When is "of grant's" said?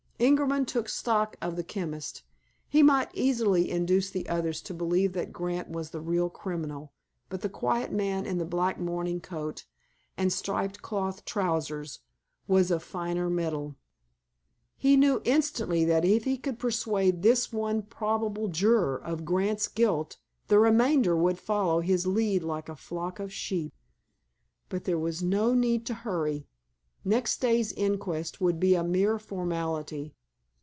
19.03-19.67